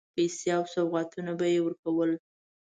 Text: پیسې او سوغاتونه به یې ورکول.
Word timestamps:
پیسې 0.15 0.47
او 0.57 0.63
سوغاتونه 0.73 1.31
به 1.39 1.45
یې 1.53 1.59
ورکول. 1.65 2.11